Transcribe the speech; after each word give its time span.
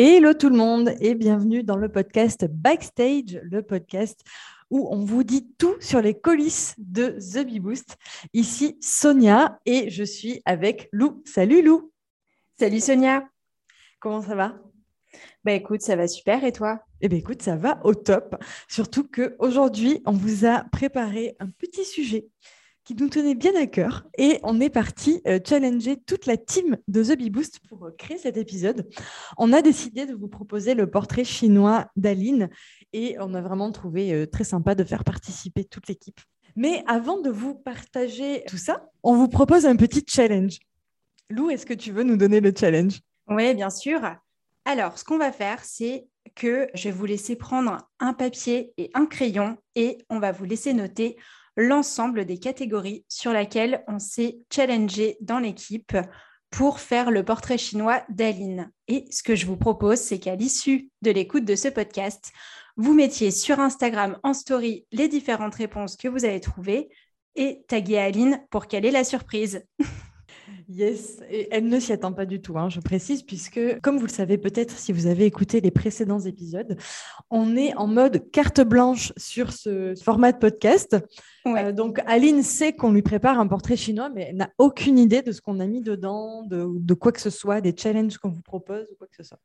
Hello 0.00 0.32
tout 0.32 0.48
le 0.48 0.56
monde 0.56 0.94
et 1.00 1.16
bienvenue 1.16 1.64
dans 1.64 1.76
le 1.76 1.88
podcast 1.88 2.46
Backstage, 2.48 3.40
le 3.42 3.62
podcast 3.62 4.20
où 4.70 4.86
on 4.92 5.04
vous 5.04 5.24
dit 5.24 5.52
tout 5.58 5.74
sur 5.80 6.00
les 6.00 6.14
coulisses 6.14 6.76
de 6.78 7.18
The 7.18 7.44
Bee 7.44 7.58
Boost. 7.58 7.96
Ici 8.32 8.78
Sonia 8.80 9.58
et 9.66 9.90
je 9.90 10.04
suis 10.04 10.40
avec 10.44 10.88
Lou. 10.92 11.20
Salut 11.26 11.62
Lou. 11.62 11.90
Salut 12.60 12.78
Sonia. 12.78 13.28
Comment 13.98 14.22
ça 14.22 14.36
va? 14.36 14.60
Bah 15.42 15.50
écoute, 15.50 15.82
ça 15.82 15.96
va 15.96 16.06
super 16.06 16.44
et 16.44 16.52
toi? 16.52 16.78
Eh 17.00 17.08
bien 17.08 17.18
écoute, 17.18 17.42
ça 17.42 17.56
va 17.56 17.80
au 17.82 17.96
top. 17.96 18.36
Surtout 18.68 19.02
qu'aujourd'hui, 19.02 20.00
on 20.06 20.12
vous 20.12 20.46
a 20.46 20.62
préparé 20.70 21.34
un 21.40 21.50
petit 21.50 21.84
sujet 21.84 22.28
qui 22.88 22.94
nous 22.94 23.10
tenait 23.10 23.34
bien 23.34 23.54
à 23.54 23.66
cœur. 23.66 24.06
Et 24.16 24.40
on 24.44 24.62
est 24.62 24.70
parti 24.70 25.20
euh, 25.26 25.38
challenger 25.46 25.98
toute 26.06 26.24
la 26.24 26.38
team 26.38 26.78
de 26.88 27.04
The 27.04 27.18
Bee 27.18 27.28
Boost 27.28 27.60
pour 27.68 27.84
euh, 27.84 27.90
créer 27.98 28.16
cet 28.16 28.38
épisode. 28.38 28.88
On 29.36 29.52
a 29.52 29.60
décidé 29.60 30.06
de 30.06 30.14
vous 30.14 30.28
proposer 30.28 30.72
le 30.72 30.90
portrait 30.90 31.24
chinois 31.24 31.90
d'Aline 31.96 32.48
et 32.94 33.16
on 33.20 33.34
a 33.34 33.42
vraiment 33.42 33.70
trouvé 33.72 34.14
euh, 34.14 34.26
très 34.26 34.44
sympa 34.44 34.74
de 34.74 34.84
faire 34.84 35.04
participer 35.04 35.64
toute 35.64 35.86
l'équipe. 35.86 36.18
Mais 36.56 36.82
avant 36.86 37.20
de 37.20 37.28
vous 37.28 37.54
partager 37.54 38.42
tout 38.48 38.56
ça, 38.56 38.88
on 39.02 39.16
vous 39.16 39.28
propose 39.28 39.66
un 39.66 39.76
petit 39.76 40.02
challenge. 40.08 40.58
Lou, 41.28 41.50
est-ce 41.50 41.66
que 41.66 41.74
tu 41.74 41.92
veux 41.92 42.04
nous 42.04 42.16
donner 42.16 42.40
le 42.40 42.54
challenge? 42.58 43.00
Oui, 43.28 43.54
bien 43.54 43.68
sûr. 43.68 44.00
Alors, 44.64 44.98
ce 44.98 45.04
qu'on 45.04 45.18
va 45.18 45.30
faire, 45.30 45.62
c'est 45.62 46.06
que 46.34 46.68
je 46.72 46.84
vais 46.84 46.90
vous 46.94 47.04
laisser 47.04 47.36
prendre 47.36 47.86
un 48.00 48.14
papier 48.14 48.72
et 48.78 48.90
un 48.94 49.04
crayon 49.04 49.58
et 49.74 49.98
on 50.08 50.20
va 50.20 50.32
vous 50.32 50.44
laisser 50.44 50.72
noter 50.72 51.18
l'ensemble 51.58 52.24
des 52.24 52.38
catégories 52.38 53.04
sur 53.08 53.32
lesquelles 53.32 53.82
on 53.88 53.98
s'est 53.98 54.38
challengé 54.50 55.18
dans 55.20 55.40
l'équipe 55.40 55.96
pour 56.50 56.78
faire 56.78 57.10
le 57.10 57.24
portrait 57.24 57.58
chinois 57.58 58.02
d'Aline. 58.08 58.70
Et 58.86 59.04
ce 59.10 59.24
que 59.24 59.34
je 59.34 59.44
vous 59.44 59.56
propose, 59.56 59.98
c'est 59.98 60.20
qu'à 60.20 60.36
l'issue 60.36 60.88
de 61.02 61.10
l'écoute 61.10 61.44
de 61.44 61.56
ce 61.56 61.68
podcast, 61.68 62.32
vous 62.76 62.94
mettiez 62.94 63.32
sur 63.32 63.58
Instagram 63.58 64.18
en 64.22 64.34
story 64.34 64.86
les 64.92 65.08
différentes 65.08 65.56
réponses 65.56 65.96
que 65.96 66.08
vous 66.08 66.24
avez 66.24 66.40
trouvées 66.40 66.88
et 67.34 67.64
taguer 67.66 67.98
Aline 67.98 68.40
pour 68.50 68.68
qu'elle 68.68 68.86
ait 68.86 68.92
la 68.92 69.04
surprise. 69.04 69.66
Yes, 70.68 71.20
et 71.30 71.48
elle 71.50 71.66
ne 71.66 71.80
s'y 71.80 71.92
attend 71.92 72.12
pas 72.12 72.26
du 72.26 72.42
tout, 72.42 72.58
hein, 72.58 72.68
je 72.68 72.80
précise, 72.80 73.22
puisque, 73.22 73.58
comme 73.80 73.96
vous 73.96 74.06
le 74.06 74.12
savez 74.12 74.36
peut-être 74.36 74.76
si 74.76 74.92
vous 74.92 75.06
avez 75.06 75.24
écouté 75.24 75.60
les 75.60 75.70
précédents 75.70 76.20
épisodes, 76.20 76.76
on 77.30 77.56
est 77.56 77.74
en 77.76 77.86
mode 77.86 78.30
carte 78.30 78.60
blanche 78.60 79.12
sur 79.16 79.52
ce 79.52 79.94
format 80.02 80.32
de 80.32 80.38
podcast. 80.38 80.96
Euh, 81.46 81.72
donc, 81.72 82.00
Aline 82.06 82.42
sait 82.42 82.74
qu'on 82.74 82.92
lui 82.92 83.02
prépare 83.02 83.40
un 83.40 83.46
portrait 83.46 83.76
chinois, 83.76 84.10
mais 84.10 84.26
elle 84.30 84.36
n'a 84.36 84.50
aucune 84.58 84.98
idée 84.98 85.22
de 85.22 85.32
ce 85.32 85.40
qu'on 85.40 85.58
a 85.58 85.66
mis 85.66 85.80
dedans, 85.80 86.42
de, 86.42 86.66
de 86.68 86.94
quoi 86.94 87.12
que 87.12 87.20
ce 87.20 87.30
soit, 87.30 87.60
des 87.60 87.74
challenges 87.76 88.18
qu'on 88.18 88.30
vous 88.30 88.42
propose 88.42 88.90
ou 88.92 88.96
quoi 88.96 89.06
que 89.06 89.16
ce 89.16 89.22
soit. 89.22 89.40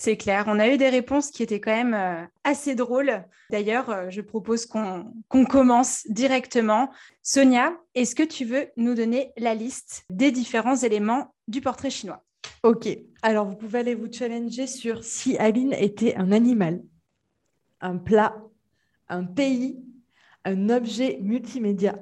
C'est 0.00 0.16
clair. 0.16 0.44
On 0.46 0.60
a 0.60 0.68
eu 0.68 0.76
des 0.76 0.90
réponses 0.90 1.32
qui 1.32 1.42
étaient 1.42 1.60
quand 1.60 1.74
même 1.74 1.94
euh, 1.94 2.24
assez 2.44 2.76
drôles. 2.76 3.24
D'ailleurs, 3.50 3.90
euh, 3.90 4.10
je 4.10 4.20
propose 4.20 4.64
qu'on 4.64 5.12
commence 5.28 6.06
directement. 6.08 6.90
Sonia, 7.24 7.76
est-ce 7.96 8.14
que 8.14 8.22
tu 8.22 8.44
veux 8.44 8.68
nous 8.76 8.94
donner 8.94 9.32
la 9.36 9.56
liste 9.56 10.04
des 10.08 10.30
différents 10.30 10.76
éléments 10.76 11.34
du 11.48 11.60
portrait 11.60 11.90
chinois? 11.90 12.24
Ok. 12.62 12.88
Alors, 13.22 13.46
vous 13.46 13.56
pouvez 13.56 13.80
aller 13.80 13.96
vous 13.96 14.10
challenger 14.10 14.68
sur 14.68 15.02
si 15.02 15.36
Aline 15.36 15.72
était 15.72 16.14
un 16.14 16.30
animal, 16.30 16.80
un 17.80 17.96
plat, 17.96 18.36
un 19.08 19.24
pays, 19.24 19.82
un 20.44 20.70
objet 20.70 21.18
multimédia, 21.20 21.98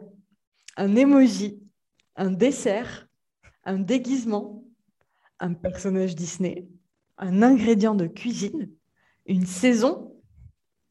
un 0.76 0.94
emoji, 0.96 1.62
un 2.16 2.30
dessert, 2.30 3.08
un 3.64 3.78
déguisement, 3.78 4.64
un 5.40 5.54
personnage 5.54 6.14
Disney 6.14 6.68
un 7.18 7.42
ingrédient 7.42 7.94
de 7.94 8.06
cuisine, 8.06 8.70
une 9.26 9.46
saison, 9.46 10.14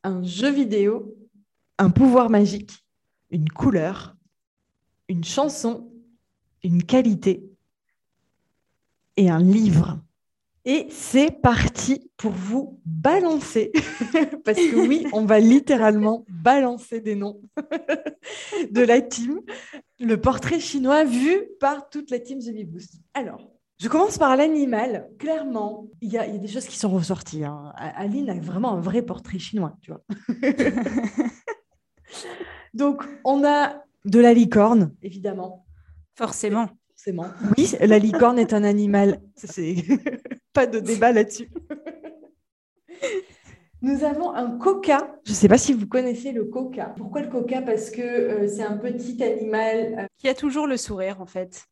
un 0.03 0.23
jeu 0.23 0.51
vidéo, 0.51 1.15
un 1.77 1.89
pouvoir 1.89 2.29
magique, 2.29 2.85
une 3.29 3.49
couleur, 3.49 4.15
une 5.07 5.23
chanson, 5.23 5.91
une 6.63 6.83
qualité 6.83 7.43
et 9.17 9.29
un 9.29 9.41
livre. 9.41 9.99
Et 10.67 10.87
c'est 10.89 11.29
parti 11.29 12.09
pour 12.17 12.31
vous 12.31 12.81
balancer, 12.85 13.71
parce 14.43 14.57
que 14.57 14.87
oui, 14.87 15.05
on 15.13 15.25
va 15.25 15.39
littéralement 15.39 16.25
balancer 16.27 17.01
des 17.01 17.15
noms 17.15 17.39
de 18.71 18.81
la 18.81 18.99
team, 19.01 19.41
le 19.99 20.19
portrait 20.19 20.59
chinois 20.59 21.03
vu 21.03 21.45
par 21.59 21.87
toute 21.89 22.09
la 22.09 22.19
team 22.19 22.39
The 22.39 22.65
Boost. 22.65 22.95
Alors, 23.13 23.54
je 23.77 23.89
commence 23.89 24.17
par 24.17 24.35
l'animal. 24.37 25.09
Clairement, 25.19 25.87
il 26.01 26.11
y, 26.11 26.17
a 26.17 26.25
des 26.25 26.47
choses 26.47 26.65
qui 26.65 26.77
sont 26.77 26.89
ressorties. 26.89 27.43
Hein. 27.43 27.73
Aline 27.75 28.29
a 28.29 28.39
vraiment 28.39 28.73
un 28.73 28.79
vrai 28.79 29.01
portrait 29.01 29.39
chinois, 29.39 29.75
tu 29.81 29.91
vois. 29.91 30.03
Donc, 32.73 33.03
on 33.23 33.45
a 33.45 33.83
de 34.05 34.19
la 34.19 34.33
licorne, 34.33 34.93
évidemment. 35.01 35.65
Forcément. 36.15 36.69
Forcément. 36.89 37.27
Oui, 37.57 37.73
la 37.81 37.99
licorne 37.99 38.39
est 38.39 38.53
un 38.53 38.63
animal. 38.63 39.21
C'est 39.35 39.75
pas 40.53 40.67
de 40.67 40.79
débat 40.79 41.11
là-dessus. 41.11 41.49
Nous 43.81 44.03
avons 44.03 44.33
un 44.33 44.57
coca. 44.57 45.19
Je 45.25 45.31
ne 45.31 45.35
sais 45.35 45.47
pas 45.47 45.57
si 45.57 45.73
vous 45.73 45.87
connaissez 45.87 46.31
le 46.31 46.45
coca. 46.45 46.93
Pourquoi 46.97 47.21
le 47.21 47.29
coca? 47.29 47.61
Parce 47.61 47.91
que 47.91 48.01
euh, 48.01 48.47
c'est 48.47 48.63
un 48.63 48.77
petit 48.77 49.21
animal 49.21 49.95
euh, 49.99 50.05
qui 50.17 50.29
a 50.29 50.33
toujours 50.33 50.65
le 50.65 50.77
sourire, 50.77 51.21
en 51.21 51.25
fait. 51.25 51.65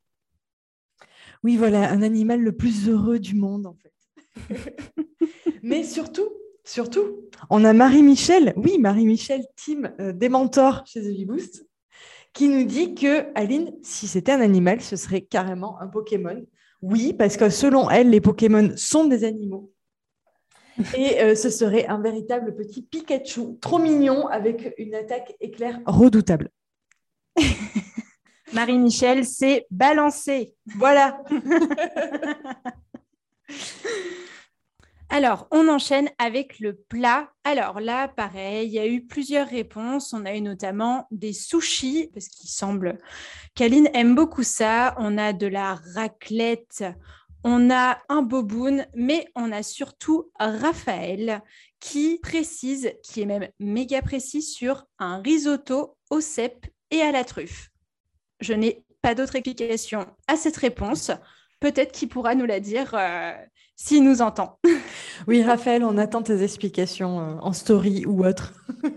Oui, 1.43 1.57
voilà, 1.57 1.91
un 1.91 2.01
animal 2.01 2.41
le 2.41 2.53
plus 2.53 2.89
heureux 2.89 3.19
du 3.19 3.35
monde, 3.35 3.65
en 3.65 3.75
fait. 3.75 3.93
Mais 5.63 5.83
surtout, 5.83 6.29
surtout, 6.63 7.29
on 7.49 7.65
a 7.65 7.73
Marie-Michel, 7.73 8.53
oui, 8.55 8.77
Marie-Michel, 8.79 9.45
team 9.55 9.93
euh, 9.99 10.13
des 10.13 10.29
mentors 10.29 10.83
chez 10.85 11.01
The 11.01 11.27
Boost, 11.27 11.65
qui 12.33 12.47
nous 12.47 12.63
dit 12.63 12.95
que, 12.95 13.27
Aline, 13.35 13.73
si 13.83 14.07
c'était 14.07 14.31
un 14.31 14.41
animal, 14.41 14.81
ce 14.81 14.95
serait 14.95 15.21
carrément 15.21 15.79
un 15.81 15.87
Pokémon. 15.87 16.45
Oui, 16.81 17.13
parce 17.13 17.37
que 17.37 17.49
selon 17.49 17.89
elle, 17.89 18.09
les 18.09 18.21
Pokémon 18.21 18.71
sont 18.75 19.05
des 19.05 19.23
animaux. 19.23 19.71
Et 20.97 21.21
euh, 21.21 21.35
ce 21.35 21.49
serait 21.49 21.85
un 21.85 22.01
véritable 22.01 22.55
petit 22.55 22.81
Pikachu, 22.81 23.59
trop 23.61 23.79
mignon, 23.79 24.27
avec 24.27 24.73
une 24.77 24.95
attaque 24.95 25.35
éclair 25.39 25.79
redoutable. 25.85 26.49
Marie-Michel 28.53 29.25
s'est 29.25 29.65
balancée. 29.71 30.55
Voilà. 30.75 31.23
Alors, 35.09 35.47
on 35.51 35.67
enchaîne 35.67 36.09
avec 36.17 36.59
le 36.59 36.75
plat. 36.75 37.31
Alors 37.43 37.79
là, 37.79 38.07
pareil, 38.07 38.67
il 38.67 38.73
y 38.73 38.79
a 38.79 38.87
eu 38.87 39.05
plusieurs 39.05 39.47
réponses. 39.47 40.11
On 40.11 40.25
a 40.25 40.33
eu 40.33 40.41
notamment 40.41 41.07
des 41.11 41.33
sushis, 41.33 42.09
parce 42.13 42.27
qu'il 42.29 42.49
semble 42.49 42.97
qu'Aline 43.53 43.89
aime 43.93 44.15
beaucoup 44.15 44.41
ça. 44.41 44.95
On 44.97 45.19
a 45.19 45.33
de 45.33 45.45
la 45.45 45.75
raclette, 45.93 46.83
on 47.43 47.69
a 47.69 47.99
un 48.09 48.21
boboon, 48.21 48.85
mais 48.95 49.27
on 49.35 49.51
a 49.51 49.61
surtout 49.61 50.31
Raphaël 50.39 51.43
qui 51.79 52.19
précise, 52.23 52.93
qui 53.03 53.21
est 53.21 53.25
même 53.25 53.49
méga 53.59 54.01
précis 54.01 54.41
sur 54.41 54.85
un 54.97 55.21
risotto 55.21 55.97
au 56.09 56.21
cèpe 56.21 56.65
et 56.89 57.01
à 57.01 57.11
la 57.11 57.23
truffe. 57.23 57.72
Je 58.43 58.53
n'ai 58.53 58.83
pas 59.01 59.15
d'autre 59.15 59.37
explication 59.37 60.05
à 60.27 60.35
cette 60.35 60.57
réponse. 60.57 61.11
Peut-être 61.61 61.93
qu'il 61.93 62.09
pourra 62.09 62.35
nous 62.35 62.45
la 62.45 62.59
dire 62.59 62.93
euh, 62.93 63.31
s'il 63.75 64.03
nous 64.03 64.21
entend. 64.21 64.59
Oui, 65.27 65.41
Raphaël, 65.43 65.83
on 65.85 65.97
attend 65.97 66.23
tes 66.23 66.43
explications 66.43 67.19
euh, 67.19 67.37
en 67.39 67.53
story 67.53 68.03
ou 68.05 68.25
autre. 68.25 68.53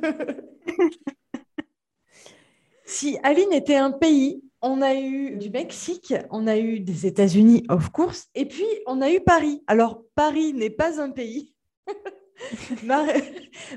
si 2.86 3.18
Aline 3.22 3.52
était 3.52 3.76
un 3.76 3.92
pays, 3.92 4.42
on 4.62 4.82
a 4.82 4.94
eu 4.94 5.36
du 5.36 5.50
Mexique, 5.50 6.14
on 6.30 6.48
a 6.48 6.56
eu 6.56 6.80
des 6.80 7.06
États-Unis, 7.06 7.64
of 7.68 7.90
course, 7.90 8.26
et 8.34 8.46
puis 8.46 8.66
on 8.86 9.02
a 9.02 9.12
eu 9.12 9.20
Paris. 9.20 9.62
Alors, 9.68 10.02
Paris 10.16 10.54
n'est 10.54 10.70
pas 10.70 11.00
un 11.00 11.10
pays. 11.10 11.54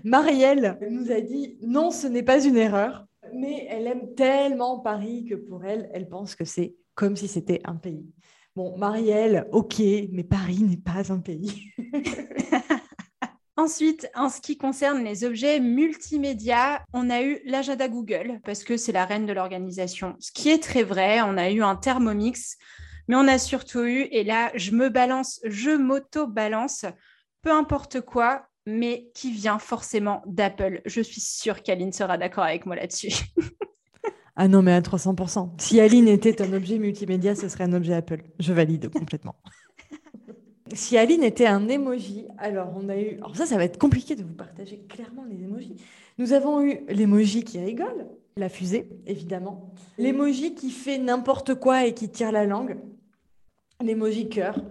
Marielle 0.04 0.80
nous 0.90 1.12
a 1.12 1.22
dit 1.22 1.60
non, 1.62 1.92
ce 1.92 2.08
n'est 2.08 2.24
pas 2.24 2.44
une 2.44 2.58
erreur 2.58 3.06
mais 3.34 3.68
elle 3.70 3.88
aime 3.88 4.14
tellement 4.16 4.80
Paris 4.80 5.26
que 5.30 5.36
pour 5.36 5.66
elle, 5.66 5.90
elle 5.94 6.10
pense 6.10 6.36
que 6.36 6.46
c'est 6.46 6.76
comme 6.96 7.16
si 7.16 7.28
c'était 7.28 7.62
un 7.66 7.76
pays. 7.76 8.14
Bon, 8.56 8.78
Marielle, 8.78 9.48
ok, 9.52 9.80
mais 10.12 10.24
Paris 10.24 10.64
n'est 10.64 10.78
pas 10.78 11.12
un 11.12 11.20
pays. 11.20 11.72
Ensuite, 13.56 14.10
en 14.16 14.30
ce 14.30 14.42
qui 14.42 14.58
concerne 14.58 15.04
les 15.04 15.24
objets 15.24 15.60
multimédia, 15.60 16.82
on 16.94 17.10
a 17.10 17.22
eu 17.22 17.40
l'agenda 17.46 17.88
Google 17.88 18.40
parce 18.46 18.64
que 18.64 18.78
c'est 18.78 18.92
la 18.92 19.06
reine 19.06 19.26
de 19.26 19.34
l'organisation. 19.34 20.16
Ce 20.20 20.32
qui 20.32 20.50
est 20.50 20.64
très 20.64 20.84
vrai, 20.84 21.22
on 21.22 21.38
a 21.38 21.50
eu 21.52 21.62
un 21.62 21.76
Thermomix, 21.76 22.58
mais 23.08 23.16
on 23.16 23.28
a 23.28 23.38
surtout 23.38 23.84
eu, 23.84 24.08
et 24.12 24.24
là, 24.24 24.52
je 24.56 24.72
me 24.72 24.90
balance, 24.90 25.42
je 25.44 25.72
m'auto-balance, 25.72 26.86
peu 27.42 27.52
importe 27.52 28.02
quoi, 28.02 28.49
mais 28.70 29.10
qui 29.14 29.32
vient 29.32 29.60
forcément 29.60 30.22
d'Apple. 30.26 30.82
Je 30.86 31.02
suis 31.02 31.22
sûre 31.22 31.64
qu'Aline 31.64 31.92
sera 31.92 32.18
d'accord 32.18 32.44
avec 32.44 32.66
moi 32.66 32.76
là-dessus. 32.76 33.14
ah 34.36 34.48
non, 34.48 34.62
mais 34.62 34.74
à 34.74 34.82
300%. 34.82 35.52
Si 35.58 35.80
Aline 35.80 36.08
était 36.08 36.42
un 36.42 36.54
objet 36.54 36.78
multimédia, 36.78 37.36
ce 37.36 37.50
serait 37.50 37.64
un 37.64 37.74
objet 37.74 37.94
Apple. 37.94 38.22
Je 38.40 38.54
valide 38.54 38.90
complètement. 38.92 39.36
si 40.74 40.98
Aline 40.98 41.24
était 41.24 41.48
un 41.48 41.68
emoji, 41.68 42.28
alors 42.38 42.72
on 42.76 42.90
a 42.90 42.98
eu. 42.98 43.16
Alors 43.18 43.36
ça, 43.36 43.46
ça 43.46 43.58
va 43.58 43.64
être 43.64 43.80
compliqué 43.80 44.16
de 44.16 44.24
vous 44.24 44.36
partager 44.36 44.80
clairement 44.88 45.26
les 45.26 45.44
emojis. 45.44 45.76
Nous 46.18 46.34
avons 46.34 46.62
eu 46.62 46.80
l'emoji 46.90 47.44
qui 47.44 47.60
rigole, 47.60 48.08
la 48.38 48.50
fusée, 48.50 48.90
évidemment. 49.08 49.74
L'emoji 49.98 50.54
qui 50.54 50.70
fait 50.70 50.98
n'importe 50.98 51.56
quoi 51.56 51.86
et 51.86 51.94
qui 51.94 52.10
tire 52.10 52.32
la 52.32 52.46
langue. 52.46 52.78
L'emoji 53.82 54.30
cœur. 54.30 54.62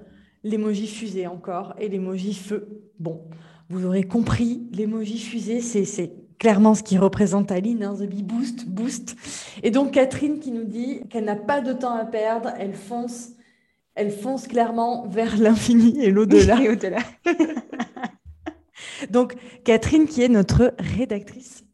L'emoji 0.45 0.87
fusée 0.87 1.27
encore. 1.27 1.75
Et 1.79 1.89
l'emoji 1.89 2.35
feu. 2.35 2.69
Bon, 2.99 3.23
vous 3.69 3.85
aurez 3.85 4.05
compris, 4.05 4.63
l'emoji 4.73 5.19
fusée, 5.19 5.61
c'est 5.61 6.13
clairement 6.39 6.75
ce 6.75 6.83
qui 6.83 6.99
représente 6.99 7.53
Aline, 7.53 7.85
hein, 7.85 7.95
The 7.95 8.09
Bee 8.09 8.23
Boost, 8.23 8.67
Boost. 8.67 9.17
Et 9.63 9.71
donc 9.71 9.93
Catherine 9.93 10.39
qui 10.39 10.53
nous 10.53 10.65
dit 10.65 11.01
qu'elle 11.11 11.25
n'a 11.25 11.37
pas 11.37 11.61
de 11.61 11.73
temps 11.73 11.95
à 11.95 12.05
perdre, 12.05 12.53
elle 12.59 12.75
fonce 12.75 13.33
elle 13.99 14.13
fonce 14.13 14.47
clairement 14.47 15.09
vers 15.09 15.37
l'infini 15.37 16.01
et 16.01 16.13
l'au-delà. 16.13 16.61
Et 16.63 16.69
au-delà. 16.69 17.01
Donc, 19.11 19.35
Catherine, 19.65 20.07
qui 20.07 20.23
est 20.23 20.29
notre 20.29 20.73
rédactrice, 20.79 21.65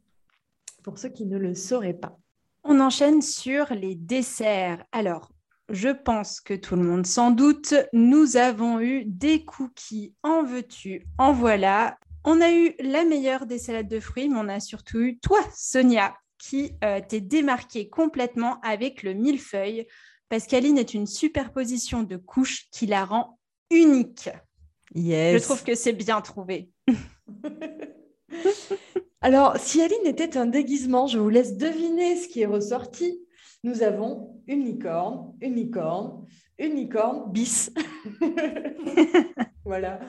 pour 0.82 0.98
ceux 0.98 1.10
qui 1.10 1.26
ne 1.26 1.36
le 1.36 1.54
sauraient 1.54 1.92
pas. 1.92 2.18
On 2.62 2.80
enchaîne 2.80 3.20
sur 3.20 3.74
les 3.74 3.94
desserts. 3.94 4.82
Alors, 4.90 5.30
je 5.70 5.88
pense 5.88 6.40
que 6.40 6.54
tout 6.54 6.76
le 6.76 6.82
monde 6.82 7.06
s'en 7.06 7.30
doute, 7.30 7.74
nous 7.92 8.36
avons 8.36 8.80
eu 8.80 9.04
des 9.06 9.44
cookies. 9.44 10.14
En 10.22 10.42
veux-tu? 10.42 11.06
En 11.18 11.32
voilà. 11.32 11.96
On 12.24 12.40
a 12.40 12.52
eu 12.52 12.74
la 12.80 13.04
meilleure 13.04 13.46
des 13.46 13.58
salades 13.58 13.88
de 13.88 14.00
fruits, 14.00 14.28
mais 14.28 14.38
on 14.38 14.48
a 14.48 14.60
surtout 14.60 15.00
eu 15.00 15.18
toi, 15.18 15.40
Sonia, 15.54 16.14
qui 16.38 16.72
euh, 16.82 17.00
t'es 17.06 17.20
démarquée 17.20 17.88
complètement 17.88 18.60
avec 18.62 19.02
le 19.02 19.14
millefeuille 19.14 19.86
parce 20.28 20.46
qu'Aline 20.46 20.78
est 20.78 20.94
une 20.94 21.06
superposition 21.06 22.02
de 22.02 22.16
couches 22.16 22.66
qui 22.70 22.86
la 22.86 23.04
rend 23.04 23.38
unique. 23.70 24.30
Yes. 24.94 25.40
Je 25.40 25.44
trouve 25.44 25.64
que 25.64 25.74
c'est 25.74 25.92
bien 25.92 26.20
trouvé. 26.20 26.70
Alors, 29.20 29.56
si 29.58 29.80
Aline 29.80 30.06
était 30.06 30.36
un 30.36 30.46
déguisement, 30.46 31.06
je 31.06 31.18
vous 31.18 31.28
laisse 31.28 31.56
deviner 31.56 32.16
ce 32.16 32.28
qui 32.28 32.42
est 32.42 32.46
ressorti. 32.46 33.20
Nous 33.64 33.82
avons 33.82 34.42
une 34.46 34.62
licorne, 34.62 35.32
une 35.40 35.54
licorne, 35.54 36.26
une 36.58 36.74
licorne 36.74 37.32
bis. 37.32 37.72
voilà. 39.64 40.00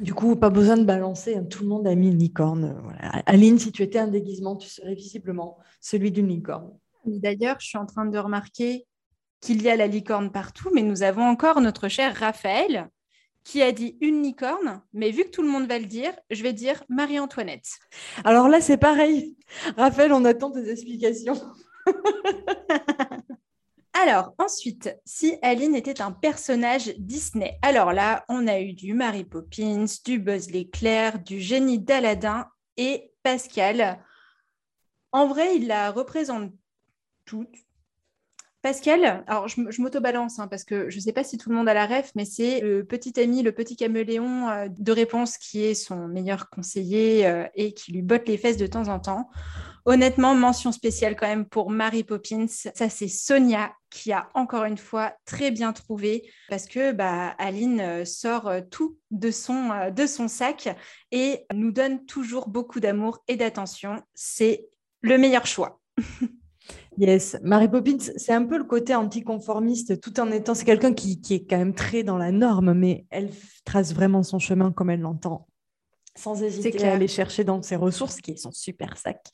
Du 0.00 0.14
coup, 0.14 0.34
pas 0.34 0.48
besoin 0.48 0.78
de 0.78 0.84
balancer. 0.84 1.36
Hein. 1.36 1.44
Tout 1.44 1.62
le 1.62 1.68
monde 1.68 1.86
a 1.86 1.94
mis 1.94 2.08
une 2.08 2.18
licorne. 2.18 2.74
Aline, 3.26 3.58
si 3.58 3.70
tu 3.70 3.82
étais 3.82 3.98
un 3.98 4.08
déguisement, 4.08 4.56
tu 4.56 4.66
serais 4.70 4.94
visiblement 4.94 5.58
celui 5.78 6.10
d'une 6.10 6.28
licorne. 6.28 6.72
D'ailleurs, 7.04 7.56
je 7.60 7.66
suis 7.66 7.76
en 7.76 7.84
train 7.84 8.06
de 8.06 8.16
remarquer 8.16 8.86
qu'il 9.42 9.60
y 9.60 9.68
a 9.68 9.76
la 9.76 9.88
licorne 9.88 10.32
partout, 10.32 10.70
mais 10.72 10.82
nous 10.82 11.02
avons 11.02 11.24
encore 11.24 11.60
notre 11.60 11.88
cher 11.88 12.16
Raphaël 12.16 12.88
qui 13.44 13.60
a 13.60 13.72
dit 13.72 13.98
une 14.00 14.22
licorne, 14.22 14.80
mais 14.94 15.10
vu 15.10 15.24
que 15.24 15.30
tout 15.30 15.42
le 15.42 15.48
monde 15.50 15.66
va 15.66 15.78
le 15.78 15.84
dire, 15.84 16.12
je 16.30 16.42
vais 16.42 16.54
dire 16.54 16.82
Marie-Antoinette. 16.88 17.68
Alors 18.24 18.48
là, 18.48 18.62
c'est 18.62 18.78
pareil. 18.78 19.36
Raphaël, 19.76 20.14
on 20.14 20.24
attend 20.24 20.50
tes 20.50 20.70
explications. 20.70 21.34
Alors, 23.94 24.34
ensuite, 24.38 24.96
si 25.04 25.36
Aline 25.42 25.74
était 25.74 26.00
un 26.00 26.12
personnage 26.12 26.92
Disney, 26.98 27.58
alors 27.62 27.92
là, 27.92 28.24
on 28.28 28.48
a 28.48 28.58
eu 28.58 28.72
du 28.72 28.94
Mary 28.94 29.24
Poppins, 29.24 29.84
du 30.04 30.18
Buzz 30.18 30.50
l'éclair, 30.50 31.18
du 31.20 31.40
génie 31.40 31.78
d'Aladin 31.78 32.48
et 32.76 33.12
Pascal. 33.22 34.02
En 35.12 35.28
vrai, 35.28 35.56
il 35.56 35.66
la 35.66 35.90
représente 35.90 36.52
toute, 37.26 37.54
Pascal, 38.62 39.24
alors 39.26 39.48
je, 39.48 39.82
m'auto-balance 39.82 40.38
hein, 40.38 40.46
parce 40.46 40.62
que 40.62 40.88
je 40.88 40.94
ne 40.94 41.00
sais 41.00 41.12
pas 41.12 41.24
si 41.24 41.36
tout 41.36 41.50
le 41.50 41.56
monde 41.56 41.68
a 41.68 41.74
la 41.74 41.84
ref, 41.84 42.12
mais 42.14 42.24
c'est 42.24 42.60
le 42.60 42.84
petit 42.84 43.18
ami, 43.20 43.42
le 43.42 43.50
petit 43.50 43.74
caméléon 43.74 44.48
euh, 44.48 44.68
de 44.68 44.92
réponse 44.92 45.36
qui 45.36 45.64
est 45.64 45.74
son 45.74 46.06
meilleur 46.06 46.48
conseiller 46.48 47.26
euh, 47.26 47.44
et 47.56 47.74
qui 47.74 47.90
lui 47.90 48.02
botte 48.02 48.28
les 48.28 48.38
fesses 48.38 48.56
de 48.56 48.68
temps 48.68 48.86
en 48.86 49.00
temps. 49.00 49.28
Honnêtement, 49.84 50.36
mention 50.36 50.70
spéciale 50.70 51.16
quand 51.16 51.26
même 51.26 51.44
pour 51.44 51.70
Mary 51.70 52.04
Poppins. 52.04 52.46
Ça, 52.46 52.88
c'est 52.88 53.08
Sonia 53.08 53.72
qui 53.90 54.12
a 54.12 54.30
encore 54.34 54.62
une 54.62 54.78
fois 54.78 55.12
très 55.24 55.50
bien 55.50 55.72
trouvé 55.72 56.30
parce 56.48 56.66
que 56.66 56.92
bah, 56.92 57.30
Aline 57.38 57.80
euh, 57.80 58.04
sort 58.04 58.48
tout 58.70 58.96
de 59.10 59.32
son, 59.32 59.90
de 59.90 60.06
son 60.06 60.28
sac 60.28 60.68
et 61.10 61.46
nous 61.52 61.72
donne 61.72 62.06
toujours 62.06 62.48
beaucoup 62.48 62.78
d'amour 62.78 63.24
et 63.26 63.34
d'attention. 63.34 64.00
C'est 64.14 64.68
le 65.00 65.18
meilleur 65.18 65.46
choix. 65.46 65.80
Yes, 66.98 67.38
Mary 67.42 67.68
Poppins, 67.68 67.98
c'est 68.16 68.32
un 68.32 68.44
peu 68.44 68.58
le 68.58 68.64
côté 68.64 68.94
anticonformiste, 68.94 70.00
tout 70.00 70.20
en 70.20 70.30
étant, 70.30 70.54
c'est 70.54 70.64
quelqu'un 70.64 70.92
qui, 70.92 71.18
est 71.30 71.48
quand 71.48 71.56
même 71.56 71.74
très 71.74 72.02
dans 72.02 72.18
la 72.18 72.32
norme, 72.32 72.74
mais 72.74 73.06
elle 73.10 73.30
trace 73.64 73.94
vraiment 73.94 74.22
son 74.22 74.38
chemin 74.38 74.72
comme 74.72 74.90
elle 74.90 75.00
l'entend, 75.00 75.48
sans 76.16 76.42
hésiter 76.42 76.84
à 76.84 76.92
aller 76.92 77.08
chercher 77.08 77.44
dans 77.44 77.62
ses 77.62 77.76
ressources, 77.76 78.20
qui 78.20 78.32
est 78.32 78.36
son 78.36 78.52
super 78.52 78.98
sac, 78.98 79.26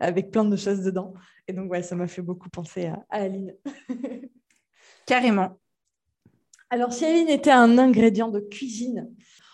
avec 0.00 0.32
plein 0.32 0.44
de 0.44 0.56
choses 0.56 0.80
dedans. 0.82 1.14
Et 1.46 1.52
donc, 1.52 1.70
ouais, 1.70 1.82
ça 1.82 1.94
m'a 1.94 2.08
fait 2.08 2.22
beaucoup 2.22 2.50
penser 2.50 2.86
à, 2.86 3.04
à 3.10 3.22
Aline. 3.22 3.54
Carrément. 5.06 5.60
Alors, 6.68 6.92
si 6.92 7.04
Aline 7.04 7.28
était 7.28 7.52
un 7.52 7.78
ingrédient 7.78 8.28
de 8.28 8.40
cuisine, 8.40 9.08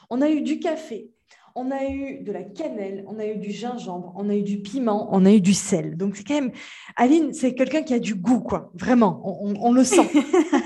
on 0.08 0.22
a 0.22 0.30
eu 0.30 0.40
du 0.40 0.58
café, 0.58 1.10
on 1.54 1.70
a 1.70 1.84
eu 1.84 2.22
de 2.22 2.32
la 2.32 2.42
cannelle, 2.42 3.04
on 3.08 3.18
a 3.18 3.26
eu 3.26 3.36
du 3.36 3.50
gingembre, 3.50 4.12
on 4.16 4.28
a 4.28 4.34
eu 4.34 4.42
du 4.42 4.58
piment, 4.58 5.08
on 5.12 5.24
a 5.24 5.32
eu 5.32 5.40
du 5.40 5.54
sel. 5.54 5.96
Donc 5.96 6.16
c'est 6.16 6.24
quand 6.24 6.34
même, 6.34 6.52
Aline, 6.96 7.32
c'est 7.32 7.54
quelqu'un 7.54 7.82
qui 7.82 7.94
a 7.94 7.98
du 7.98 8.14
goût, 8.14 8.40
quoi. 8.40 8.70
Vraiment, 8.74 9.20
on 9.24 9.72
le 9.72 9.84
sent. 9.84 10.08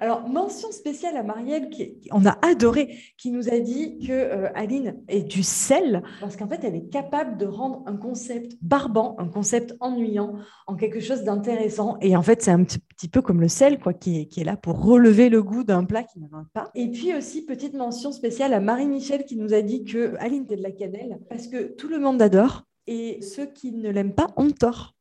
Alors, 0.00 0.28
mention 0.28 0.70
spéciale 0.70 1.16
à 1.16 1.22
Marielle, 1.22 1.70
qui, 1.70 1.98
on 2.12 2.24
a 2.24 2.38
adoré, 2.46 2.98
qui 3.16 3.30
nous 3.30 3.48
a 3.48 3.58
dit 3.58 3.98
que 3.98 4.12
euh, 4.12 4.48
Aline 4.54 4.96
est 5.08 5.22
du 5.22 5.42
sel, 5.42 6.02
parce 6.20 6.36
qu'en 6.36 6.48
fait, 6.48 6.60
elle 6.62 6.76
est 6.76 6.88
capable 6.88 7.36
de 7.36 7.46
rendre 7.46 7.82
un 7.86 7.96
concept 7.96 8.56
barbant, 8.62 9.16
un 9.18 9.28
concept 9.28 9.74
ennuyant, 9.80 10.34
en 10.66 10.76
quelque 10.76 11.00
chose 11.00 11.24
d'intéressant. 11.24 11.96
Et 12.00 12.16
en 12.16 12.22
fait, 12.22 12.42
c'est 12.42 12.50
un 12.50 12.64
petit, 12.64 13.08
peu 13.08 13.22
comme 13.22 13.40
le 13.40 13.48
sel, 13.48 13.78
quoi, 13.78 13.92
qui 13.92 14.28
est, 14.34 14.44
là 14.44 14.56
pour 14.56 14.82
relever 14.82 15.28
le 15.28 15.42
goût 15.42 15.64
d'un 15.64 15.84
plat 15.84 16.02
qui 16.04 16.20
n'en 16.20 16.38
a 16.38 16.44
pas. 16.52 16.70
Et 16.74 16.88
puis 16.90 17.14
aussi, 17.14 17.44
petite 17.44 17.74
mention 17.74 18.12
spéciale 18.12 18.52
à 18.52 18.60
Marie-Michel, 18.60 19.24
qui 19.24 19.36
nous 19.36 19.52
a 19.52 19.62
dit 19.62 19.84
que 19.84 20.14
Aline 20.18 20.44
était 20.44 20.56
de 20.56 20.62
la 20.62 20.72
cannelle, 20.72 21.18
parce 21.28 21.48
que 21.48 21.74
tout 21.74 21.88
le 21.88 21.98
monde 21.98 22.22
adore, 22.22 22.62
et 22.86 23.20
ceux 23.20 23.46
qui 23.46 23.72
ne 23.72 23.90
l'aiment 23.90 24.14
pas 24.14 24.28
ont 24.36 24.50
tort. 24.50 24.94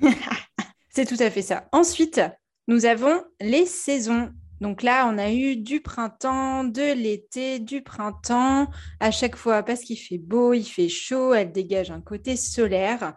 c'est 0.90 1.04
tout 1.04 1.22
à 1.22 1.30
fait 1.30 1.42
ça. 1.42 1.68
Ensuite, 1.72 2.20
nous 2.68 2.84
avons 2.84 3.24
les 3.40 3.66
saisons. 3.66 4.30
Donc 4.60 4.82
là, 4.82 5.10
on 5.12 5.18
a 5.18 5.32
eu 5.32 5.56
du 5.56 5.80
printemps, 5.80 6.64
de 6.64 6.92
l'été, 6.92 7.58
du 7.58 7.82
printemps, 7.82 8.68
à 9.00 9.10
chaque 9.10 9.36
fois 9.36 9.62
parce 9.62 9.80
qu'il 9.80 9.98
fait 9.98 10.18
beau, 10.18 10.52
il 10.52 10.64
fait 10.64 10.88
chaud, 10.88 11.32
elle 11.32 11.52
dégage 11.52 11.90
un 11.90 12.00
côté 12.00 12.36
solaire. 12.36 13.14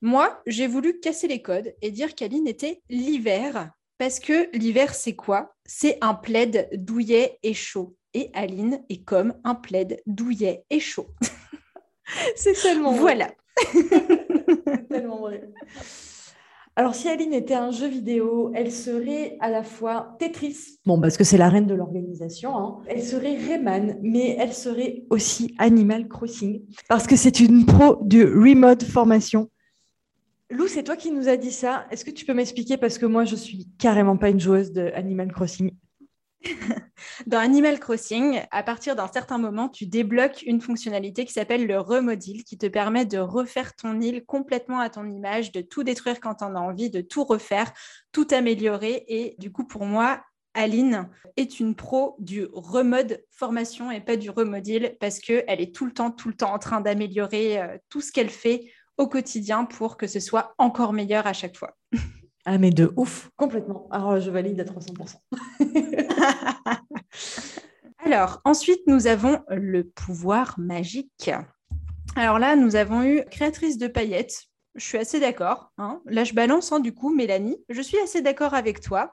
Moi, 0.00 0.40
j'ai 0.46 0.66
voulu 0.66 0.98
casser 0.98 1.28
les 1.28 1.42
codes 1.42 1.74
et 1.82 1.90
dire 1.90 2.14
qu'Aline 2.14 2.48
était 2.48 2.82
l'hiver, 2.88 3.70
parce 3.98 4.18
que 4.18 4.48
l'hiver, 4.56 4.94
c'est 4.94 5.14
quoi? 5.14 5.54
C'est 5.66 5.98
un 6.00 6.14
plaid 6.14 6.70
douillet 6.72 7.38
et 7.42 7.52
chaud. 7.52 7.96
Et 8.14 8.30
Aline 8.32 8.82
est 8.88 9.04
comme 9.04 9.34
un 9.44 9.54
plaid 9.54 10.00
douillet 10.06 10.64
et 10.70 10.80
chaud. 10.80 11.08
c'est 12.34 12.54
tellement 12.54 12.92
Voilà. 12.92 13.30
c'est 13.72 14.88
tellement 14.88 15.20
vrai. 15.20 15.42
Alors, 16.76 16.94
si 16.94 17.08
Aline 17.08 17.34
était 17.34 17.54
un 17.54 17.72
jeu 17.72 17.88
vidéo, 17.88 18.52
elle 18.54 18.70
serait 18.70 19.36
à 19.40 19.50
la 19.50 19.62
fois 19.62 20.16
Tetris, 20.18 20.78
bon, 20.86 21.00
parce 21.00 21.16
que 21.16 21.24
c'est 21.24 21.36
la 21.36 21.48
reine 21.48 21.66
de 21.66 21.74
l'organisation, 21.74 22.56
hein. 22.56 22.78
elle 22.86 23.02
serait 23.02 23.36
Rayman, 23.36 23.98
mais 24.02 24.36
elle 24.38 24.52
serait 24.52 25.02
aussi 25.10 25.54
Animal 25.58 26.08
Crossing, 26.08 26.62
parce 26.88 27.06
que 27.06 27.16
c'est 27.16 27.40
une 27.40 27.66
pro 27.66 27.98
du 28.02 28.24
remote 28.24 28.84
formation. 28.84 29.50
Lou, 30.48 30.66
c'est 30.68 30.82
toi 30.82 30.96
qui 30.96 31.12
nous 31.12 31.28
as 31.28 31.36
dit 31.36 31.52
ça. 31.52 31.86
Est-ce 31.90 32.04
que 32.04 32.10
tu 32.10 32.24
peux 32.24 32.34
m'expliquer? 32.34 32.76
Parce 32.76 32.98
que 32.98 33.06
moi, 33.06 33.24
je 33.24 33.36
suis 33.36 33.68
carrément 33.78 34.16
pas 34.16 34.30
une 34.30 34.40
joueuse 34.40 34.72
de 34.72 34.90
Animal 34.94 35.32
Crossing. 35.32 35.70
Dans 37.26 37.38
Animal 37.38 37.78
Crossing, 37.80 38.40
à 38.50 38.62
partir 38.62 38.96
d'un 38.96 39.08
certain 39.08 39.38
moment, 39.38 39.68
tu 39.68 39.86
débloques 39.86 40.42
une 40.42 40.60
fonctionnalité 40.60 41.24
qui 41.24 41.32
s'appelle 41.32 41.66
le 41.66 41.78
remodel, 41.78 42.44
qui 42.44 42.56
te 42.56 42.66
permet 42.66 43.04
de 43.04 43.18
refaire 43.18 43.74
ton 43.74 44.00
île 44.00 44.24
complètement 44.24 44.80
à 44.80 44.90
ton 44.90 45.08
image, 45.08 45.52
de 45.52 45.60
tout 45.60 45.84
détruire 45.84 46.20
quand 46.20 46.36
tu 46.36 46.44
en 46.44 46.54
as 46.54 46.60
envie, 46.60 46.90
de 46.90 47.00
tout 47.00 47.24
refaire, 47.24 47.72
tout 48.12 48.26
améliorer. 48.30 49.04
Et 49.08 49.36
du 49.38 49.52
coup, 49.52 49.66
pour 49.66 49.84
moi, 49.84 50.22
Aline 50.54 51.08
est 51.36 51.60
une 51.60 51.74
pro 51.74 52.16
du 52.18 52.46
remode 52.52 53.22
formation 53.30 53.90
et 53.90 54.00
pas 54.00 54.16
du 54.16 54.30
remodel 54.30 54.96
parce 54.98 55.20
qu'elle 55.20 55.60
est 55.60 55.74
tout 55.74 55.86
le 55.86 55.92
temps, 55.92 56.10
tout 56.10 56.28
le 56.28 56.34
temps 56.34 56.52
en 56.52 56.58
train 56.58 56.80
d'améliorer 56.80 57.60
euh, 57.60 57.78
tout 57.88 58.00
ce 58.00 58.10
qu'elle 58.10 58.30
fait 58.30 58.72
au 58.96 59.06
quotidien 59.06 59.64
pour 59.64 59.96
que 59.96 60.06
ce 60.06 60.20
soit 60.20 60.54
encore 60.58 60.92
meilleur 60.92 61.26
à 61.26 61.32
chaque 61.32 61.56
fois. 61.56 61.76
Ah, 62.46 62.58
mais 62.58 62.70
de 62.70 62.92
ouf, 62.96 63.30
complètement. 63.36 63.86
Alors, 63.90 64.18
je 64.18 64.30
valide 64.30 64.60
à 64.60 64.64
300%. 64.64 65.16
Alors, 68.04 68.40
ensuite, 68.44 68.80
nous 68.86 69.06
avons 69.06 69.40
le 69.48 69.84
pouvoir 69.84 70.58
magique. 70.58 71.30
Alors 72.16 72.38
là, 72.38 72.56
nous 72.56 72.76
avons 72.76 73.02
eu 73.02 73.22
créatrice 73.30 73.78
de 73.78 73.86
paillettes. 73.86 74.46
Je 74.74 74.84
suis 74.84 74.98
assez 74.98 75.20
d'accord. 75.20 75.72
Hein. 75.78 76.00
Là, 76.06 76.24
je 76.24 76.32
balance, 76.32 76.72
hein, 76.72 76.80
du 76.80 76.94
coup, 76.94 77.14
Mélanie. 77.14 77.58
Je 77.68 77.82
suis 77.82 77.98
assez 77.98 78.22
d'accord 78.22 78.54
avec 78.54 78.80
toi. 78.80 79.12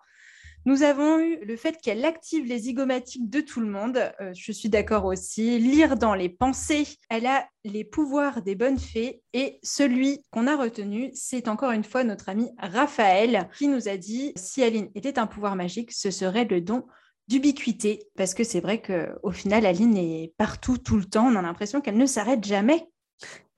Nous 0.67 0.83
avons 0.83 1.17
eu 1.17 1.38
le 1.45 1.55
fait 1.55 1.79
qu'elle 1.81 2.03
active 2.03 2.43
les 2.43 2.59
zygomatiques 2.59 3.29
de 3.29 3.39
tout 3.39 3.62
le 3.62 3.69
monde. 3.69 4.12
Euh, 4.19 4.33
je 4.33 4.51
suis 4.51 4.67
d'accord 4.67 5.05
aussi. 5.05 5.59
Lire 5.59 5.95
dans 5.95 6.13
les 6.13 6.27
pensées. 6.27 6.86
Elle 7.09 7.25
a 7.25 7.47
les 7.63 7.86
pouvoirs 7.86 8.41
des 8.41 8.55
bonnes 8.55 8.77
fées. 8.77 9.21
Et 9.31 9.59
celui 9.63 10.25
qu'on 10.29 10.45
a 10.45 10.57
retenu, 10.57 11.09
c'est 11.13 11.47
encore 11.47 11.71
une 11.71 11.86
fois 11.86 12.03
notre 12.03 12.27
ami 12.27 12.50
Raphaël 12.59 13.50
qui 13.57 13.69
nous 13.69 13.88
a 13.88 13.95
dit 13.95 14.33
si 14.36 14.62
Aline 14.62 14.89
était 14.93 15.19
un 15.19 15.25
pouvoir 15.25 15.55
magique, 15.55 15.93
ce 15.93 16.12
serait 16.12 16.43
le 16.43 16.59
don 16.59 16.86
d'ubiquité. 17.29 18.03
Parce 18.17 18.33
que 18.33 18.43
c'est 18.43 18.59
vrai 18.59 18.81
qu'au 18.81 19.31
final, 19.31 19.65
Aline 19.65 19.95
est 19.95 20.33
partout, 20.38 20.77
tout 20.77 20.97
le 20.97 21.05
temps. 21.05 21.27
On 21.27 21.38
a 21.38 21.41
l'impression 21.41 21.79
qu'elle 21.79 21.97
ne 21.97 22.05
s'arrête 22.05 22.43
jamais. 22.43 22.89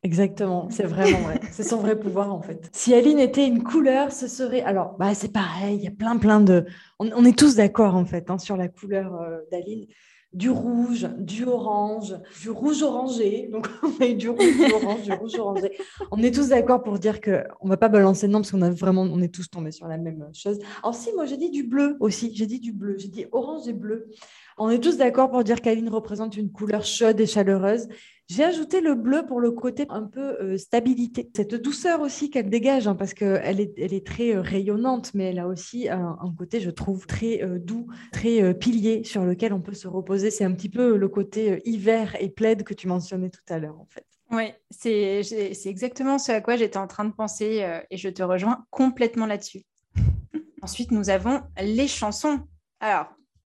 Exactement, 0.02 0.70
c'est 0.70 0.86
vraiment 0.86 1.20
vrai. 1.20 1.42
c'est 1.52 1.64
son 1.64 1.78
vrai 1.78 2.00
pouvoir 2.00 2.34
en 2.34 2.42
fait. 2.42 2.70
Si 2.72 2.94
Aline 2.94 3.20
était 3.20 3.46
une 3.46 3.64
couleur, 3.64 4.14
ce 4.14 4.28
serait. 4.28 4.62
Alors, 4.62 4.96
bah, 4.98 5.14
c'est 5.14 5.34
pareil, 5.34 5.76
il 5.76 5.84
y 5.84 5.88
a 5.88 5.92
plein, 5.92 6.18
plein 6.18 6.40
de. 6.40 6.66
On, 7.00 7.26
est 7.26 7.38
tous 7.38 7.56
d'accord 7.56 7.96
en 7.96 8.06
fait 8.06 8.30
hein, 8.30 8.38
sur 8.38 8.56
la 8.56 8.70
couleur 8.70 9.14
euh, 9.16 9.40
d'Aline. 9.52 9.88
Du 10.32 10.52
rouge, 10.52 11.10
du 11.18 11.44
orange, 11.44 12.16
du 12.40 12.52
rouge 12.52 12.84
orangé. 12.84 13.50
Donc, 13.52 13.68
on 13.84 14.02
a 14.02 14.08
eu 14.08 14.14
du 14.14 14.30
rouge, 14.30 14.40
du 14.40 15.04
du 15.04 15.12
rouge 15.12 15.36
orangé. 15.40 15.72
On 16.12 16.22
est 16.22 16.32
tous 16.32 16.50
d'accord 16.50 16.84
pour 16.84 17.00
dire 17.00 17.20
qu'on 17.20 17.66
ne 17.66 17.70
va 17.70 17.78
pas 17.78 17.90
balancer 17.90 18.28
de 18.28 18.32
nom 18.32 18.40
parce 18.40 18.52
qu'on 18.52 18.62
a 18.62 18.70
vraiment, 18.70 19.02
on 19.02 19.22
est 19.22 19.34
tous 19.34 19.50
tombés 19.50 19.72
sur 19.72 19.88
la 19.88 19.98
même 19.98 20.30
chose. 20.34 20.60
Alors, 20.84 20.94
si, 20.94 21.12
moi 21.14 21.26
j'ai 21.26 21.38
dit 21.38 21.50
du 21.50 21.64
bleu 21.64 21.98
aussi. 22.00 22.32
J'ai 22.36 22.46
dit 22.46 22.60
du 22.60 22.72
bleu. 22.72 22.96
J'ai 22.98 23.08
dit 23.08 23.26
orange 23.32 23.68
et 23.68 23.74
bleu. 23.74 24.12
On 24.58 24.70
est 24.70 24.80
tous 24.80 24.98
d'accord 24.98 25.30
pour 25.32 25.44
dire 25.44 25.62
qu'Aline 25.62 25.90
représente 25.90 26.38
une 26.38 26.52
couleur 26.52 26.86
chaude 26.86 27.20
et 27.20 27.26
chaleureuse. 27.26 27.88
J'ai 28.30 28.44
ajouté 28.44 28.80
le 28.80 28.94
bleu 28.94 29.26
pour 29.26 29.40
le 29.40 29.50
côté 29.50 29.88
un 29.90 30.04
peu 30.04 30.40
euh, 30.40 30.56
stabilité. 30.56 31.32
Cette 31.36 31.56
douceur 31.56 32.00
aussi 32.02 32.30
qu'elle 32.30 32.48
dégage, 32.48 32.88
hein, 32.88 32.94
parce 32.94 33.16
qu'elle 33.16 33.60
est, 33.60 34.06
très 34.06 34.36
euh, 34.36 34.42
rayonnante, 34.42 35.16
mais 35.16 35.32
elle 35.32 35.40
a 35.40 35.48
aussi 35.48 35.90
un, 35.90 36.16
côté, 36.38 36.60
je 36.60 36.70
trouve, 36.70 37.08
très 37.08 37.42
euh, 37.42 37.58
doux, 37.58 37.88
très 38.12 38.54
pilier 38.54 39.04
sur 39.04 39.26
lequel 39.26 39.52
on 39.52 39.62
peut 39.62 39.74
se 39.74 39.88
reposer. 39.88 40.30
C'est 40.30 40.44
un 40.46 40.54
petit 40.54 40.70
peu 40.70 40.96
le 40.96 41.08
côté 41.08 41.60
hiver 41.66 42.16
et 42.20 42.30
plaide 42.30 42.64
que 42.64 42.76
tu 42.76 42.88
mentionnais 42.88 43.32
tout 43.32 43.42
à 43.50 43.58
l'heure, 43.58 43.80
en 43.80 43.88
fait. 43.90 44.06
Oui, 44.30 44.54
c'est 44.70 45.26
exactement 45.66 46.20
ce 46.20 46.32
à 46.32 46.40
quoi 46.40 46.56
j'étais 46.56 46.78
en 46.78 46.86
train 46.86 47.06
de 47.06 47.14
penser 47.14 47.68
et 47.90 47.98
je 47.98 48.10
te 48.10 48.22
rejoins 48.22 48.64
complètement 48.70 49.26
là-dessus. 49.26 49.64
Ensuite, 50.62 50.92
nous 50.92 51.10
avons 51.10 51.42
les 51.60 51.88
chansons. 51.88 52.42
Alors, 52.80 53.08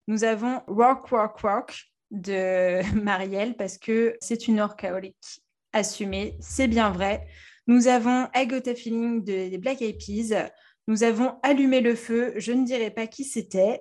nous 0.06 0.24
avons 0.24 0.60
Rock, 0.66 1.06
Rock, 1.06 1.40
Rock 1.40 1.95
de 2.10 2.82
Marielle 3.02 3.56
parce 3.56 3.78
que 3.78 4.16
c'est 4.20 4.48
une 4.48 4.60
orcaolique 4.60 5.42
assumée, 5.72 6.36
c'est 6.40 6.68
bien 6.68 6.90
vrai. 6.90 7.26
Nous 7.66 7.88
avons 7.88 8.28
I 8.34 8.46
Got 8.46 8.70
a 8.70 8.74
Feeling 8.74 9.24
de, 9.24 9.56
Black 9.56 9.82
Eyed 9.82 9.98
Peas. 9.98 10.50
Nous 10.86 11.02
avons 11.02 11.34
Allumé 11.42 11.80
le 11.80 11.96
feu, 11.96 12.32
je 12.36 12.52
ne 12.52 12.64
dirais 12.64 12.90
pas 12.90 13.06
qui 13.06 13.24
c'était. 13.24 13.80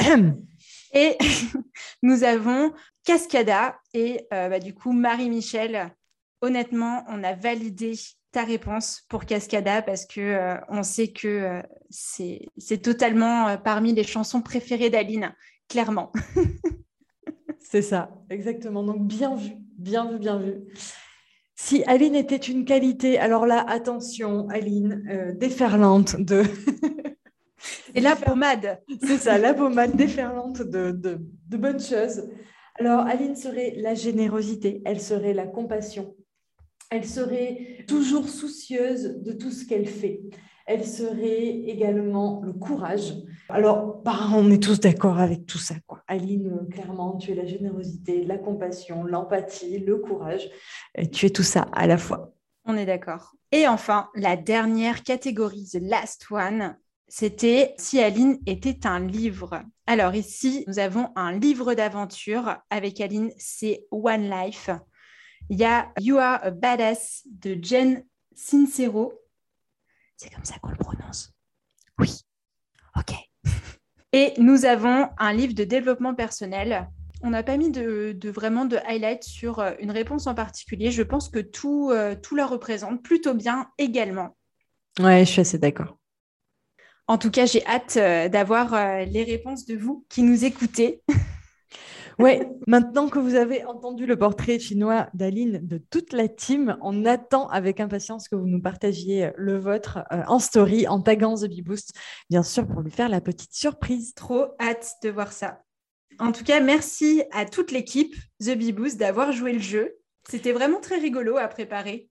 et 0.92 1.16
nous 2.02 2.24
avons 2.24 2.72
Cascada 3.04 3.78
et 3.92 4.26
euh, 4.32 4.48
bah, 4.48 4.58
du 4.58 4.74
coup 4.74 4.92
Marie-Michel. 4.92 5.94
Honnêtement, 6.40 7.04
on 7.08 7.22
a 7.24 7.34
validé 7.34 7.94
ta 8.32 8.44
réponse 8.44 9.02
pour 9.08 9.24
Cascada 9.24 9.80
parce 9.80 10.06
que 10.06 10.20
euh, 10.20 10.56
on 10.68 10.82
sait 10.82 11.08
que 11.12 11.28
euh, 11.28 11.62
c'est 11.88 12.82
totalement 12.82 13.56
parmi 13.58 13.94
les 13.94 14.04
chansons 14.04 14.42
préférées 14.42 14.90
d'Aline, 14.90 15.34
clairement. 15.68 16.12
C'est 17.74 17.82
ça, 17.82 18.08
exactement. 18.30 18.84
Donc 18.84 19.04
bien 19.04 19.34
vu, 19.34 19.54
bien 19.76 20.08
vu, 20.08 20.20
bien 20.20 20.38
vu. 20.38 20.62
Si 21.56 21.82
Aline 21.88 22.14
était 22.14 22.36
une 22.36 22.64
qualité, 22.64 23.18
alors 23.18 23.46
là, 23.46 23.66
attention, 23.68 24.46
Aline, 24.48 25.04
euh, 25.10 25.32
déferlante 25.34 26.14
de... 26.20 26.44
Et 27.96 28.00
la 28.00 28.14
pommade. 28.14 28.80
C'est 29.02 29.16
ça, 29.16 29.38
la 29.38 29.54
pommade 29.54 29.96
déferlante 29.96 30.62
de, 30.62 30.92
de, 30.92 31.18
de 31.48 31.56
bonnes 31.56 31.80
choses. 31.80 32.30
Alors, 32.78 33.00
Aline 33.00 33.34
serait 33.34 33.74
la 33.76 33.96
générosité, 33.96 34.80
elle 34.84 35.00
serait 35.00 35.34
la 35.34 35.48
compassion, 35.48 36.14
elle 36.92 37.04
serait 37.04 37.84
toujours 37.88 38.28
soucieuse 38.28 39.20
de 39.20 39.32
tout 39.32 39.50
ce 39.50 39.66
qu'elle 39.66 39.88
fait 39.88 40.20
elle 40.66 40.84
serait 40.84 41.46
également 41.66 42.40
le 42.44 42.52
courage. 42.52 43.14
Alors, 43.48 44.02
bah, 44.02 44.18
on 44.32 44.50
est 44.50 44.62
tous 44.62 44.80
d'accord 44.80 45.18
avec 45.18 45.46
tout 45.46 45.58
ça. 45.58 45.74
Quoi. 45.86 46.02
Aline, 46.08 46.48
euh, 46.48 46.70
clairement, 46.70 47.16
tu 47.16 47.32
es 47.32 47.34
la 47.34 47.44
générosité, 47.44 48.24
la 48.24 48.38
compassion, 48.38 49.04
l'empathie, 49.04 49.78
le 49.78 49.98
courage. 49.98 50.50
Tu 51.12 51.26
es 51.26 51.30
tout 51.30 51.42
ça 51.42 51.66
à 51.72 51.86
la 51.86 51.98
fois. 51.98 52.32
On 52.64 52.76
est 52.76 52.86
d'accord. 52.86 53.32
Et 53.52 53.68
enfin, 53.68 54.08
la 54.14 54.36
dernière 54.36 55.02
catégorie, 55.02 55.68
the 55.72 55.80
last 55.80 56.26
one, 56.30 56.76
c'était 57.08 57.74
si 57.76 58.00
Aline 58.00 58.38
était 58.46 58.86
un 58.86 59.00
livre. 59.00 59.62
Alors 59.86 60.14
ici, 60.14 60.64
nous 60.66 60.78
avons 60.78 61.10
un 61.14 61.32
livre 61.32 61.74
d'aventure 61.74 62.56
avec 62.70 63.00
Aline, 63.00 63.30
c'est 63.36 63.86
One 63.90 64.30
Life. 64.30 64.70
Il 65.50 65.58
y 65.58 65.64
a 65.64 65.92
You 66.00 66.16
Are 66.16 66.40
a 66.42 66.50
Badass 66.50 67.22
de 67.26 67.58
Jen 67.62 68.04
Sincero 68.34 69.12
c'est 70.16 70.32
comme 70.32 70.44
ça 70.44 70.58
qu'on 70.58 70.70
le 70.70 70.76
prononce. 70.76 71.32
Oui. 71.98 72.23
Et 74.16 74.32
nous 74.38 74.64
avons 74.64 75.08
un 75.18 75.32
livre 75.32 75.54
de 75.54 75.64
développement 75.64 76.14
personnel. 76.14 76.88
On 77.24 77.30
n'a 77.30 77.42
pas 77.42 77.56
mis 77.56 77.72
de, 77.72 78.16
vraiment 78.30 78.64
de 78.64 78.76
highlight 78.86 79.24
sur 79.24 79.58
euh, 79.58 79.72
une 79.80 79.90
réponse 79.90 80.28
en 80.28 80.36
particulier. 80.36 80.92
Je 80.92 81.02
pense 81.02 81.28
que 81.28 81.40
tout, 81.40 81.90
euh, 81.90 82.14
tout 82.14 82.36
la 82.36 82.46
représente 82.46 83.02
plutôt 83.02 83.34
bien 83.34 83.66
également. 83.76 84.36
Ouais, 85.00 85.24
je 85.24 85.30
suis 85.32 85.40
assez 85.40 85.58
d'accord. 85.58 85.98
En 87.08 87.18
tout 87.18 87.32
cas, 87.32 87.44
j'ai 87.44 87.66
hâte 87.66 87.96
euh, 87.96 88.28
d'avoir 88.28 89.04
les 89.04 89.24
réponses 89.24 89.66
de 89.66 89.74
vous 89.74 90.06
qui 90.08 90.22
nous 90.22 90.44
écoutez. 90.44 91.02
Oui, 92.18 92.40
maintenant 92.66 93.08
que 93.08 93.18
vous 93.18 93.34
avez 93.34 93.64
entendu 93.64 94.06
le 94.06 94.16
portrait 94.16 94.58
chinois 94.58 95.08
d'Aline 95.14 95.60
de 95.62 95.78
toute 95.78 96.12
la 96.12 96.28
team, 96.28 96.76
on 96.80 97.04
attend 97.04 97.48
avec 97.48 97.80
impatience 97.80 98.28
que 98.28 98.36
vous 98.36 98.46
nous 98.46 98.60
partagiez 98.60 99.30
le 99.36 99.58
vôtre 99.58 100.00
euh, 100.12 100.22
en 100.28 100.38
story, 100.38 100.86
en 100.86 101.00
taguant 101.00 101.34
The 101.34 101.48
Boost, 101.62 101.94
bien 102.30 102.42
sûr, 102.42 102.66
pour 102.66 102.82
lui 102.82 102.90
faire 102.90 103.08
la 103.08 103.20
petite 103.20 103.54
surprise. 103.54 104.14
Trop 104.14 104.46
hâte 104.60 104.92
de 105.02 105.10
voir 105.10 105.32
ça. 105.32 105.62
En 106.18 106.32
tout 106.32 106.44
cas, 106.44 106.60
merci 106.60 107.22
à 107.32 107.44
toute 107.44 107.72
l'équipe 107.72 108.14
The 108.40 108.56
Boost 108.72 108.98
d'avoir 108.98 109.32
joué 109.32 109.52
le 109.52 109.58
jeu. 109.58 109.96
C'était 110.28 110.52
vraiment 110.52 110.80
très 110.80 110.98
rigolo 110.98 111.36
à 111.36 111.48
préparer. 111.48 112.08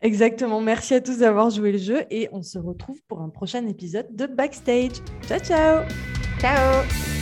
Exactement. 0.00 0.60
Merci 0.60 0.94
à 0.94 1.00
tous 1.00 1.18
d'avoir 1.18 1.50
joué 1.50 1.72
le 1.72 1.78
jeu 1.78 2.04
et 2.10 2.28
on 2.32 2.42
se 2.42 2.58
retrouve 2.58 3.00
pour 3.08 3.20
un 3.20 3.30
prochain 3.30 3.66
épisode 3.66 4.14
de 4.14 4.26
Backstage. 4.26 5.02
Ciao, 5.26 5.40
ciao. 5.40 5.84
Ciao. 6.40 7.17